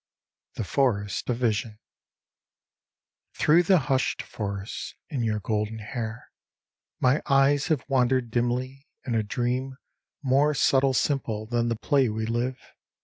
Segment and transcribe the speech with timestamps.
[0.55, 1.77] The Forest of Vision
[3.35, 5.83] HPHROUGH the hushed forest in your golden i.
[5.83, 6.31] hair
[6.99, 9.77] My eyes have wandered dimly, in a dream
[10.23, 12.57] More subtle simple than the play we live.